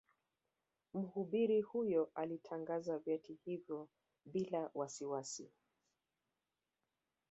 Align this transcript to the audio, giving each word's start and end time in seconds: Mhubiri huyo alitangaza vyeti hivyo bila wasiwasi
Mhubiri 0.93 1.61
huyo 1.61 2.11
alitangaza 2.15 2.97
vyeti 2.99 3.33
hivyo 3.45 3.87
bila 4.25 4.69
wasiwasi 4.73 5.51